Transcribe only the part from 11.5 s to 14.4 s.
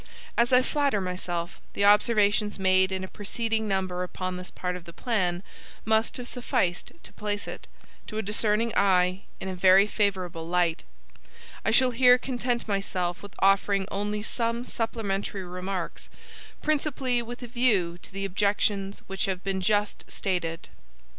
I shall here content myself with offering only